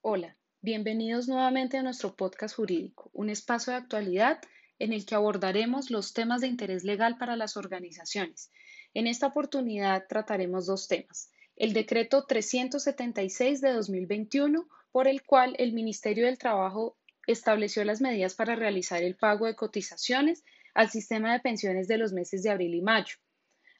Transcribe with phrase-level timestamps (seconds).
[0.00, 4.38] Hola, bienvenidos nuevamente a nuestro podcast jurídico, un espacio de actualidad
[4.78, 8.52] en el que abordaremos los temas de interés legal para las organizaciones.
[8.94, 11.32] En esta oportunidad trataremos dos temas.
[11.56, 16.96] El decreto 376 de 2021, por el cual el Ministerio del Trabajo
[17.26, 20.44] estableció las medidas para realizar el pago de cotizaciones
[20.74, 23.16] al sistema de pensiones de los meses de abril y mayo.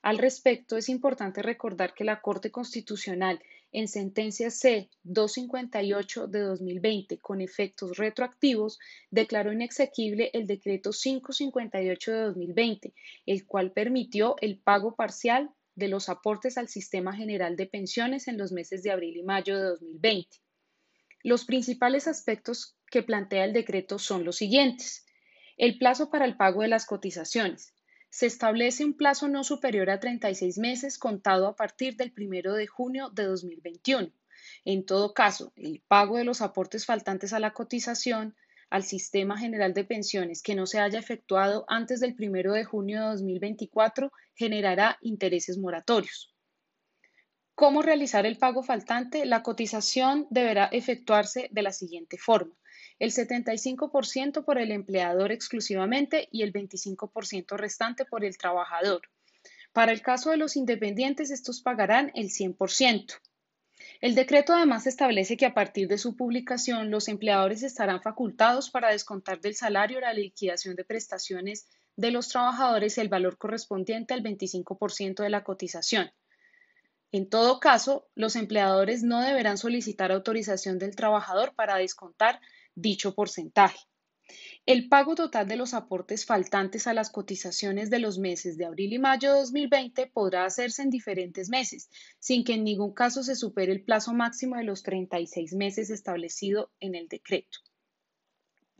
[0.02, 3.42] Al respecto, es importante recordar que la Corte Constitucional,
[3.72, 8.78] en sentencia C 258 de 2020, con efectos retroactivos,
[9.10, 12.94] declaró inexequible el decreto 558 de 2020,
[13.26, 18.38] el cual permitió el pago parcial de los aportes al Sistema General de Pensiones en
[18.38, 20.38] los meses de abril y mayo de 2020.
[21.24, 25.04] Los principales aspectos que plantea el decreto son los siguientes.
[25.56, 27.74] El plazo para el pago de las cotizaciones.
[28.10, 32.66] Se establece un plazo no superior a 36 meses contado a partir del 1 de
[32.66, 34.10] junio de 2021.
[34.64, 38.34] En todo caso, el pago de los aportes faltantes a la cotización
[38.70, 43.00] al Sistema General de Pensiones que no se haya efectuado antes del 1 de junio
[43.00, 46.34] de 2024 generará intereses moratorios.
[47.54, 49.26] ¿Cómo realizar el pago faltante?
[49.26, 52.54] La cotización deberá efectuarse de la siguiente forma
[52.98, 59.02] el 75% por el empleador exclusivamente y el 25% restante por el trabajador.
[59.72, 63.20] Para el caso de los independientes, estos pagarán el 100%.
[64.00, 68.90] El decreto además establece que a partir de su publicación los empleadores estarán facultados para
[68.90, 75.22] descontar del salario la liquidación de prestaciones de los trabajadores el valor correspondiente al 25%
[75.22, 76.10] de la cotización.
[77.10, 82.40] En todo caso, los empleadores no deberán solicitar autorización del trabajador para descontar
[82.80, 83.78] dicho porcentaje.
[84.66, 88.92] El pago total de los aportes faltantes a las cotizaciones de los meses de abril
[88.92, 93.34] y mayo de 2020 podrá hacerse en diferentes meses, sin que en ningún caso se
[93.34, 97.58] supere el plazo máximo de los 36 meses establecido en el decreto.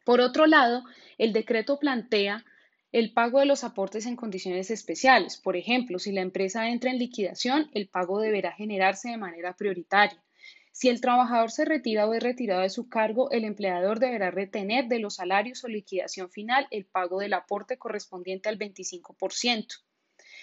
[0.05, 0.85] Por otro lado,
[1.17, 2.45] el decreto plantea
[2.93, 5.39] el pago de los aportes en condiciones especiales.
[5.39, 10.23] Por ejemplo, si la empresa entra en liquidación, el pago deberá generarse de manera prioritaria.
[10.79, 14.87] Si el trabajador se retira o es retirado de su cargo, el empleador deberá retener
[14.87, 19.83] de los salarios o liquidación final el pago del aporte correspondiente al 25%.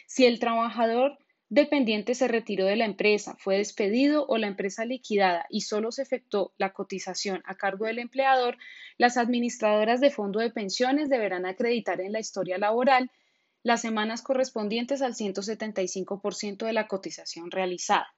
[0.08, 5.46] Si el trabajador dependiente se retiró de la empresa, fue despedido o la empresa liquidada
[5.50, 8.58] y solo se efectuó la cotización a cargo del empleador,
[8.98, 13.10] las administradoras de fondo de pensiones deberán acreditar en la historia laboral
[13.64, 18.14] las semanas correspondientes al 175% de la cotización realizada.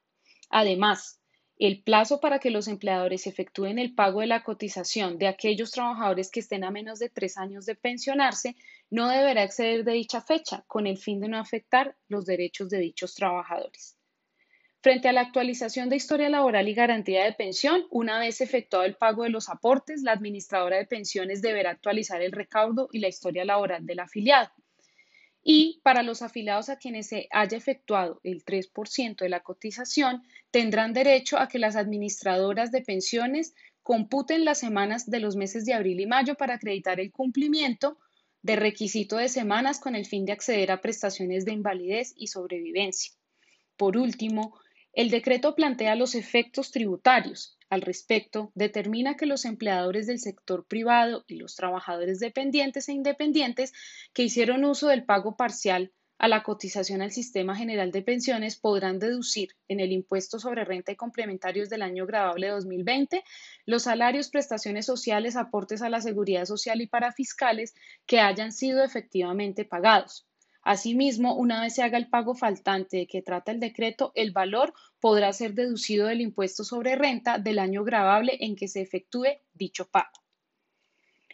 [0.50, 1.20] Además,
[1.60, 6.30] el plazo para que los empleadores efectúen el pago de la cotización de aquellos trabajadores
[6.30, 8.56] que estén a menos de tres años de pensionarse
[8.92, 12.78] no deberá exceder de dicha fecha, con el fin de no afectar los derechos de
[12.78, 13.98] dichos trabajadores.
[14.82, 18.96] Frente a la actualización de historia laboral y garantía de pensión, una vez efectuado el
[18.96, 23.44] pago de los aportes, la administradora de pensiones deberá actualizar el recaudo y la historia
[23.44, 24.52] laboral del afiliado
[25.50, 30.22] y para los afiliados a quienes se haya efectuado el 3% de la cotización,
[30.52, 35.74] tendrán derecho a que las administradoras de pensiones computen las semanas de los meses de
[35.74, 37.98] abril y mayo para acreditar el cumplimiento
[38.42, 43.14] de requisito de semanas con el fin de acceder a prestaciones de invalidez y sobrevivencia.
[43.78, 44.60] Por último,
[44.98, 51.24] el decreto plantea los efectos tributarios, al respecto, determina que los empleadores del sector privado
[51.28, 53.74] y los trabajadores dependientes e independientes
[54.12, 58.98] que hicieron uso del pago parcial a la cotización al Sistema General de Pensiones podrán
[58.98, 63.24] deducir en el impuesto sobre renta y complementarios del año grabable 2020
[63.68, 67.76] los salarios, prestaciones sociales, aportes a la seguridad social y parafiscales
[68.08, 70.26] que hayan sido efectivamente pagados.
[70.68, 74.74] Asimismo, una vez se haga el pago faltante de que trata el decreto, el valor
[75.00, 79.88] podrá ser deducido del impuesto sobre renta del año grabable en que se efectúe dicho
[79.88, 80.12] pago.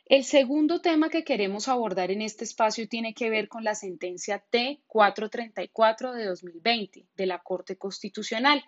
[0.06, 4.46] El segundo tema que queremos abordar en este espacio tiene que ver con la sentencia
[4.52, 8.64] T434 de 2020 de la Corte Constitucional.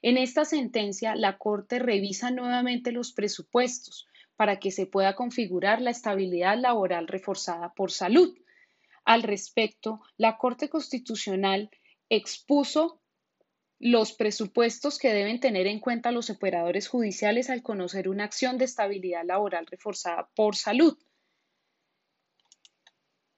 [0.00, 5.90] En esta sentencia, la Corte revisa nuevamente los presupuestos para que se pueda configurar la
[5.90, 8.34] estabilidad laboral reforzada por salud
[9.06, 11.70] al respecto, la Corte Constitucional
[12.10, 13.00] expuso
[13.78, 18.64] los presupuestos que deben tener en cuenta los operadores judiciales al conocer una acción de
[18.64, 20.98] estabilidad laboral reforzada por salud.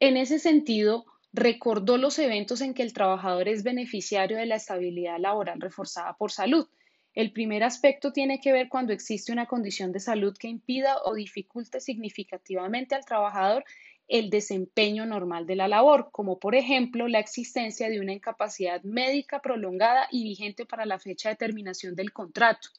[0.01, 5.19] En ese sentido, recordó los eventos en que el trabajador es beneficiario de la estabilidad
[5.19, 6.67] laboral reforzada por salud.
[7.13, 11.15] El primer aspecto tiene que ver cuando existe una condición de salud que impida o
[11.15, 13.65] dificulte significativamente al trabajador
[14.09, 19.41] el desempeño normal de la labor, como por ejemplo la existencia de una incapacidad médica
[19.41, 22.71] prolongada y vigente para la fecha de terminación del contrato.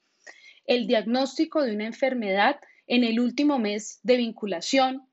[0.66, 5.08] el diagnóstico de una enfermedad en el último mes de vinculación,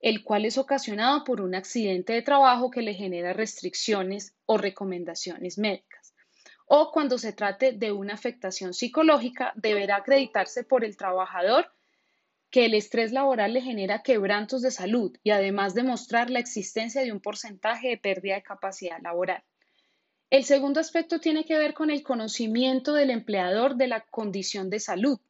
[0.00, 5.58] el cual es ocasionado por un accidente de trabajo que le genera restricciones o recomendaciones
[5.58, 6.14] médicas.
[6.66, 11.70] O cuando se trate de una afectación psicológica, deberá acreditarse por el trabajador
[12.50, 17.12] que el estrés laboral le genera quebrantos de salud y además demostrar la existencia de
[17.12, 19.42] un porcentaje de pérdida de capacidad laboral.
[20.30, 24.80] El segundo aspecto tiene que ver con el conocimiento del empleador de la condición de
[24.80, 25.20] salud.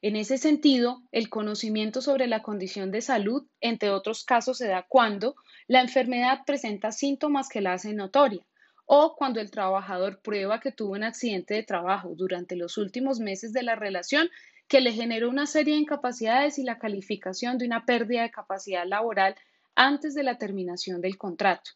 [0.00, 4.84] En ese sentido, el conocimiento sobre la condición de salud, entre otros casos, se da
[4.88, 5.36] cuando
[5.68, 8.44] la enfermedad presenta síntomas que la hacen notoria
[8.86, 13.52] o cuando el trabajador prueba que tuvo un accidente de trabajo durante los últimos meses
[13.52, 14.28] de la relación
[14.72, 18.86] que le generó una serie de incapacidades y la calificación de una pérdida de capacidad
[18.86, 19.36] laboral
[19.74, 21.72] antes de la terminación del contrato.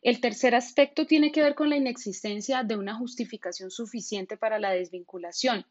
[0.00, 4.70] El tercer aspecto tiene que ver con la inexistencia de una justificación suficiente para la
[4.70, 5.66] desvinculación,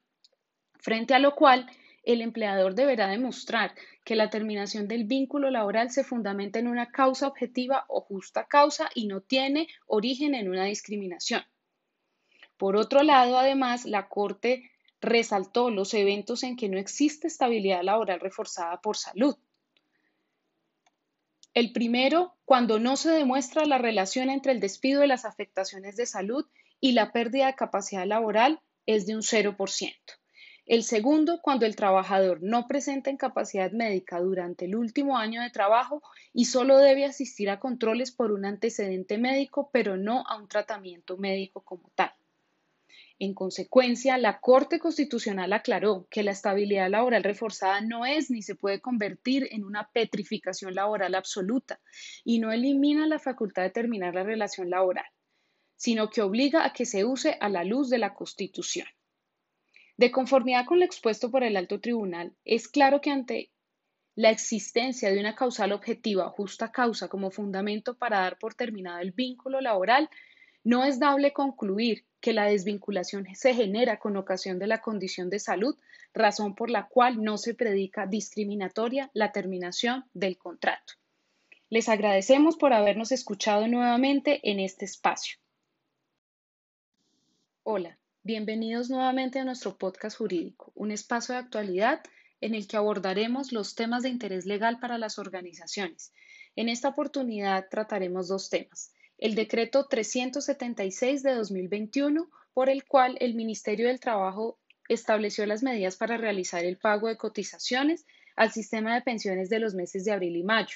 [0.79, 1.65] frente a lo cual
[2.03, 3.73] el empleador deberá demostrar
[4.03, 8.91] que la terminación del vínculo laboral se fundamenta en una causa objetiva o justa causa
[8.93, 11.41] y no tiene origen en una discriminación.
[12.57, 14.69] Por otro lado, además, la Corte
[15.03, 19.37] resaltó los eventos en que no existe estabilidad laboral reforzada por salud,
[21.53, 26.07] el primero, cuando no se demuestra la relación entre el despido de las afectaciones de
[26.07, 26.47] salud
[26.79, 29.93] y la pérdida de capacidad laboral, es de un 0%.
[30.65, 36.01] El segundo, cuando el trabajador no presenta incapacidad médica durante el último año de trabajo
[36.33, 41.17] y solo debe asistir a controles por un antecedente médico, pero no a un tratamiento
[41.17, 42.13] médico como tal.
[43.23, 48.55] En consecuencia, la Corte Constitucional aclaró que la estabilidad laboral reforzada no es ni se
[48.55, 51.79] puede convertir en una petrificación laboral absoluta
[52.25, 55.05] y no elimina la facultad de terminar la relación laboral,
[55.77, 58.87] sino que obliga a que se use a la luz de la Constitución.
[59.95, 63.51] De conformidad con lo expuesto por el alto tribunal, es claro que ante
[64.15, 69.13] la existencia de una causal objetiva justa causa como fundamento para dar por terminado el
[69.13, 70.09] vínculo laboral,
[70.65, 75.39] no es dable concluir que la desvinculación se genera con ocasión de la condición de
[75.39, 75.75] salud,
[76.13, 80.93] razón por la cual no se predica discriminatoria la terminación del contrato.
[81.69, 85.35] Les agradecemos por habernos escuchado nuevamente en este espacio.
[87.63, 92.03] Hola, bienvenidos nuevamente a nuestro podcast jurídico, un espacio de actualidad
[92.39, 96.13] en el que abordaremos los temas de interés legal para las organizaciones.
[96.55, 98.93] En esta oportunidad trataremos dos temas
[99.23, 104.59] el decreto 376 de 2021, por el cual el Ministerio del Trabajo
[104.89, 108.05] estableció las medidas para realizar el pago de cotizaciones
[108.35, 110.75] al sistema de pensiones de los meses de abril y mayo.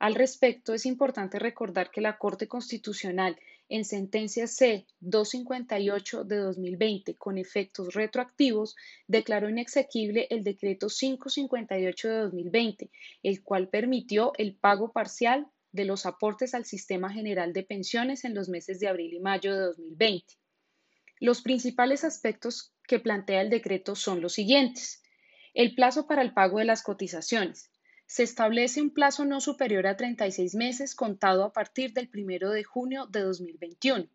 [0.00, 3.38] Al respecto, es importante recordar que la Corte Constitucional,
[3.68, 8.74] en sentencia C 258 de 2020, con efectos retroactivos,
[9.06, 12.90] declaró inexequible el decreto 558 de 2020,
[13.22, 18.34] el cual permitió el pago parcial de los aportes al Sistema General de Pensiones en
[18.34, 20.34] los meses de abril y mayo de 2020.
[21.20, 25.02] Los principales aspectos que plantea el decreto son los siguientes.
[25.54, 27.70] El plazo para el pago de las cotizaciones.
[28.06, 32.64] Se establece un plazo no superior a 36 meses contado a partir del 1 de
[32.64, 34.08] junio de 2021.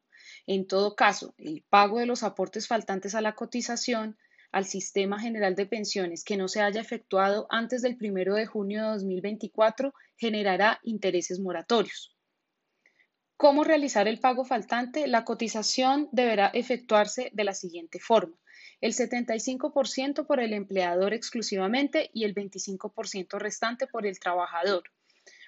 [0.48, 4.18] En todo caso, el pago de los aportes faltantes a la cotización
[4.54, 8.84] al Sistema General de Pensiones que no se haya efectuado antes del 1 de junio
[8.84, 12.16] de 2024 generará intereses moratorios.
[13.36, 15.08] ¿Cómo realizar el pago faltante?
[15.08, 18.38] La cotización deberá efectuarse de la siguiente forma.
[18.80, 24.84] El 75% por el empleador exclusivamente y el 25% restante por el trabajador.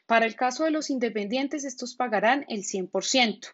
[0.08, 3.54] Para el caso de los independientes, estos pagarán el 100%.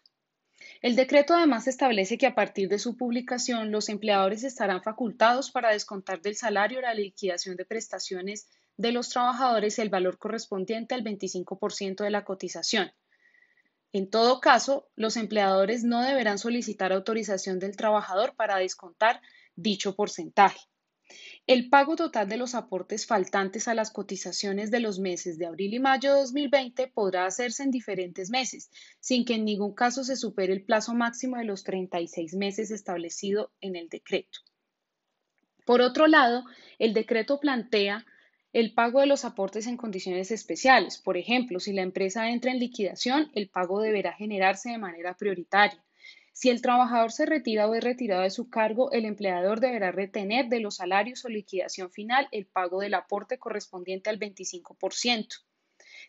[0.82, 5.70] El decreto además establece que a partir de su publicación los empleadores estarán facultados para
[5.70, 12.02] descontar del salario la liquidación de prestaciones de los trabajadores el valor correspondiente al 25%
[12.02, 12.90] de la cotización.
[13.92, 19.20] En todo caso, los empleadores no deberán solicitar autorización del trabajador para descontar
[19.54, 20.58] dicho porcentaje.
[21.48, 25.74] El pago total de los aportes faltantes a las cotizaciones de los meses de abril
[25.74, 28.70] y mayo de 2020 podrá hacerse en diferentes meses,
[29.00, 33.50] sin que en ningún caso se supere el plazo máximo de los 36 meses establecido
[33.60, 34.38] en el decreto.
[35.64, 36.44] Por otro lado,
[36.78, 38.06] el decreto plantea
[38.52, 40.98] el pago de los aportes en condiciones especiales.
[40.98, 45.82] Por ejemplo, si la empresa entra en liquidación, el pago deberá generarse de manera prioritaria.
[46.42, 50.48] Si el trabajador se retira o es retirado de su cargo, el empleador deberá retener
[50.48, 55.28] de los salarios o liquidación final el pago del aporte correspondiente al 25%.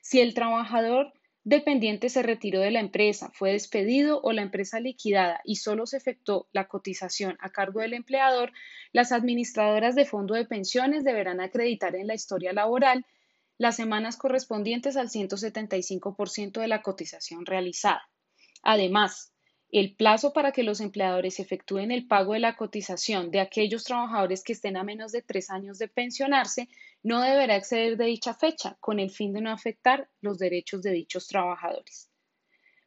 [0.01, 1.13] Si el trabajador
[1.43, 5.97] dependiente se retiró de la empresa, fue despedido o la empresa liquidada y solo se
[5.97, 8.53] efectuó la cotización a cargo del empleador,
[8.91, 13.05] las administradoras de fondo de pensiones deberán acreditar en la historia laboral
[13.59, 18.01] las semanas correspondientes al 175% de la cotización realizada.
[18.63, 19.32] Además,
[19.79, 24.43] el plazo para que los empleadores efectúen el pago de la cotización de aquellos trabajadores
[24.43, 26.69] que estén a menos de tres años de pensionarse
[27.01, 30.91] no deberá exceder de dicha fecha, con el fin de no afectar los derechos de
[30.91, 32.11] dichos trabajadores.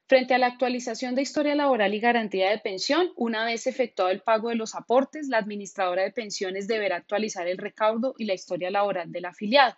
[0.06, 4.22] Frente a la actualización de historia laboral y garantía de pensión, una vez efectuado el
[4.22, 8.70] pago de los aportes, la administradora de pensiones deberá actualizar el recaudo y la historia
[8.70, 9.76] laboral del afiliado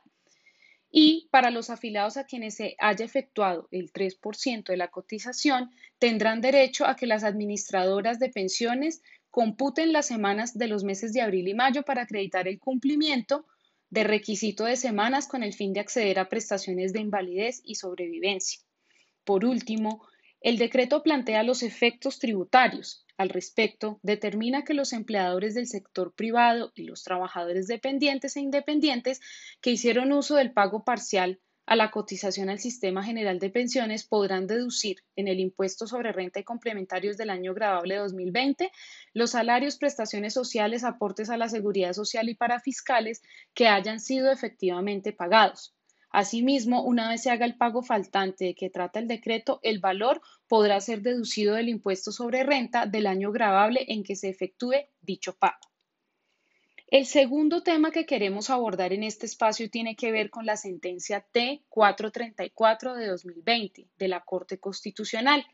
[0.90, 6.40] y para los afiliados a quienes se haya efectuado el 3% de la cotización, tendrán
[6.40, 11.48] derecho a que las administradoras de pensiones computen las semanas de los meses de abril
[11.48, 13.46] y mayo para acreditar el cumplimiento
[13.90, 18.60] de requisito de semanas con el fin de acceder a prestaciones de invalidez y sobrevivencia.
[19.24, 20.06] Por último,
[20.40, 26.70] el decreto plantea los efectos tributarios, al respecto, determina que los empleadores del sector privado
[26.76, 29.20] y los trabajadores dependientes e independientes
[29.60, 34.46] que hicieron uso del pago parcial a la cotización al Sistema General de Pensiones podrán
[34.46, 38.70] deducir en el impuesto sobre renta y complementarios del año grabable 2020
[39.12, 43.20] los salarios, prestaciones sociales, aportes a la seguridad social y parafiscales
[43.52, 45.74] que hayan sido efectivamente pagados.
[46.18, 50.20] Asimismo, una vez se haga el pago faltante de que trata el decreto, el valor
[50.48, 55.36] podrá ser deducido del impuesto sobre renta del año grabable en que se efectúe dicho
[55.38, 55.60] pago.
[56.88, 61.24] El segundo tema que queremos abordar en este espacio tiene que ver con la sentencia
[61.32, 65.46] T434 de 2020 de la Corte Constitucional.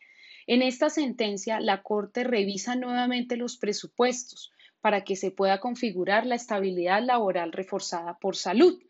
[0.47, 6.37] En esta sentencia, la Corte revisa nuevamente los presupuestos para que se pueda configurar la
[6.37, 8.83] estabilidad laboral reforzada por salud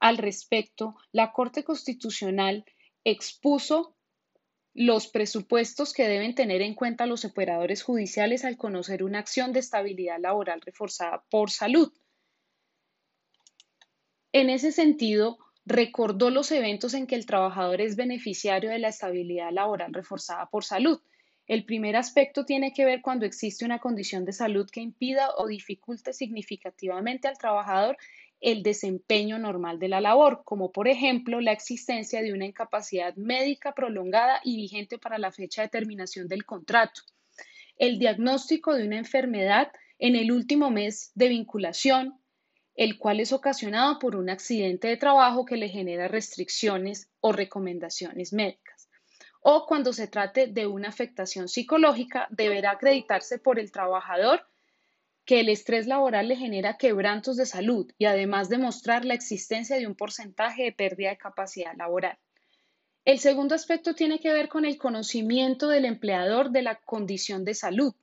[0.00, 2.64] al respecto, la Corte Constitucional
[3.04, 3.96] expuso
[4.74, 9.60] los presupuestos que deben tener en cuenta los operadores judiciales al conocer una acción de
[9.60, 11.92] estabilidad laboral reforzada por salud.
[14.32, 19.52] En ese sentido, recordó los eventos en que el trabajador es beneficiario de la estabilidad
[19.52, 21.00] laboral reforzada por salud.
[21.46, 25.46] El primer aspecto tiene que ver cuando existe una condición de salud que impida o
[25.46, 27.96] dificulte significativamente al trabajador
[28.44, 33.72] el desempeño normal de la labor, como por ejemplo la existencia de una incapacidad médica
[33.72, 37.00] prolongada y vigente para la fecha de terminación del contrato,
[37.78, 42.20] el diagnóstico de una enfermedad en el último mes de vinculación,
[42.74, 48.34] el cual es ocasionado por un accidente de trabajo que le genera restricciones o recomendaciones
[48.34, 48.90] médicas.
[49.40, 54.46] O cuando se trate de una afectación psicológica, deberá acreditarse por el trabajador
[55.24, 59.86] que el estrés laboral le genera quebrantos de salud y además demostrar la existencia de
[59.86, 62.18] un porcentaje de pérdida de capacidad laboral.
[63.04, 67.54] El segundo aspecto tiene que ver con el conocimiento del empleador de la condición de
[67.54, 67.94] salud.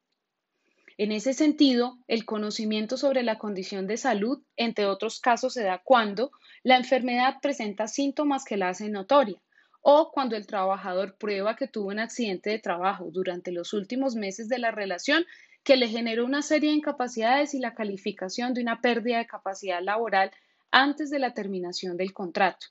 [0.97, 5.81] En ese sentido, el conocimiento sobre la condición de salud, entre otros casos, se da
[5.83, 9.41] cuando la enfermedad presenta síntomas que la hacen notoria
[9.81, 14.47] o cuando el trabajador prueba que tuvo un accidente de trabajo durante los últimos meses
[14.47, 15.25] de la relación
[15.63, 19.81] que le generó una serie de incapacidades y la calificación de una pérdida de capacidad
[19.81, 20.31] laboral
[20.71, 22.67] antes de la terminación del contrato.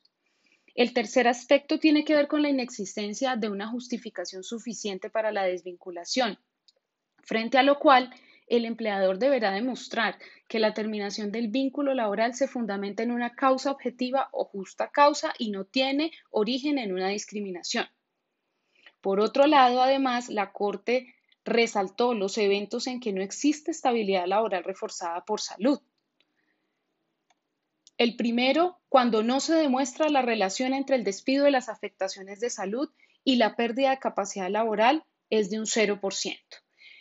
[0.74, 5.44] El tercer aspecto tiene que ver con la inexistencia de una justificación suficiente para la
[5.44, 6.38] desvinculación,
[7.22, 8.14] frente a lo cual
[8.46, 10.18] el empleador deberá demostrar
[10.48, 15.32] que la terminación del vínculo laboral se fundamenta en una causa objetiva o justa causa
[15.38, 17.86] y no tiene origen en una discriminación.
[19.00, 24.64] Por otro lado, además, la Corte resaltó los eventos en que no existe estabilidad laboral
[24.64, 25.80] reforzada por salud.
[27.98, 32.48] El primero, cuando no se demuestra la relación entre el despido de las afectaciones de
[32.48, 32.90] salud
[33.24, 36.38] y la pérdida de capacidad laboral, es de un 0%.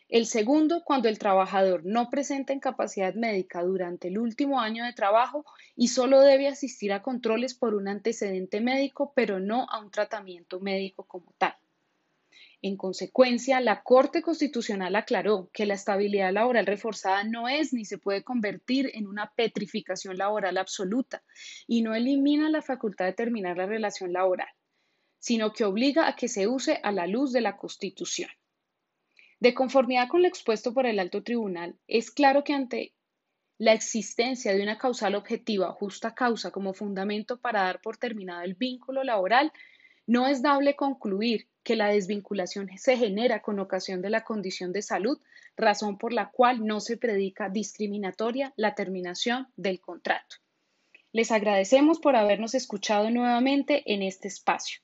[0.10, 5.46] El segundo, cuando el trabajador no presenta incapacidad médica durante el último año de trabajo
[5.76, 10.60] y solo debe asistir a controles por un antecedente médico, pero no a un tratamiento
[10.60, 11.56] médico como tal.
[12.62, 17.98] En consecuencia, la Corte Constitucional aclaró que la estabilidad laboral reforzada no es ni se
[17.98, 21.24] puede convertir en una petrificación laboral absoluta
[21.68, 24.50] y no elimina la facultad de terminar la relación laboral,
[25.20, 28.30] sino que obliga a que se use a la luz de la Constitución.
[29.40, 32.94] De conformidad con lo expuesto por el alto tribunal, es claro que ante
[33.58, 38.56] la existencia de una causal objetiva, justa causa como fundamento para dar por terminado el
[38.56, 39.54] vínculo laboral,
[40.08, 44.82] no es dable concluir que la desvinculación se genera con ocasión de la condición de
[44.82, 45.20] salud,
[45.56, 50.38] razón por la cual no se predica discriminatoria la terminación del contrato.
[51.12, 54.82] Les agradecemos por habernos escuchado nuevamente en este espacio.